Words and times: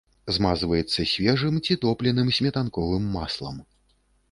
Змазваецца 0.35 1.05
свежым 1.11 1.59
ці 1.65 1.77
топленым 1.85 2.33
сметанковым 2.39 3.07
маслам. 3.19 3.63